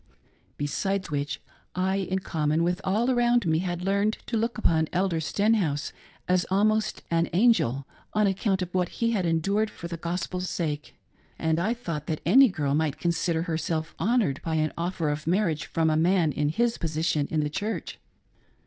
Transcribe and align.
Besides 0.57 1.11
which, 1.11 1.39
I, 1.75 1.97
in 1.97 2.17
common 2.17 2.63
with 2.63 2.81
all 2.83 3.11
around 3.11 3.45
me, 3.45 3.59
had 3.59 3.83
learned 3.85 4.17
to 4.25 4.35
look 4.35 4.57
upon 4.57 4.87
Elder 4.91 5.19
Stenhouse 5.19 5.93
as 6.27 6.43
almost 6.49 7.03
an 7.11 7.29
angel, 7.33 7.85
on 8.13 8.25
account 8.25 8.63
of 8.63 8.73
what 8.73 8.89
he 8.89 9.11
had 9.11 9.27
endured 9.27 9.69
for 9.69 9.87
the 9.87 9.97
Gospel's 9.97 10.49
sake; 10.49 10.95
and 11.37 11.59
I 11.59 11.75
thought 11.75 12.07
that 12.07 12.19
any 12.25 12.49
girl 12.49 12.73
might 12.73 12.97
consider 12.97 13.43
herself 13.43 13.93
honored 13.99 14.41
by 14.43 14.55
an 14.55 14.73
offer 14.75 15.09
of 15.11 15.27
marriage 15.27 15.65
from 15.67 15.91
a 15.91 15.95
man 15.97 16.31
in 16.31 16.49
his 16.49 16.79
position 16.79 17.27
in 17.29 17.41
the 17.41 17.47
church. 17.51 17.99